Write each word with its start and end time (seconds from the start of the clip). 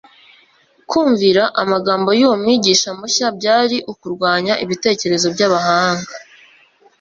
Kumvira 0.89 1.43
amagambo 1.61 2.09
y'uwo 2.19 2.35
Mwigisha 2.41 2.89
mushya 2.99 3.27
byari 3.37 3.77
ukurwanya 3.91 4.53
ibitekerezo 4.63 5.27
by'abahanga 5.35 6.11